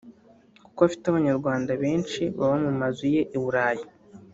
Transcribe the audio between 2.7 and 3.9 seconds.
mazu ye i Burayi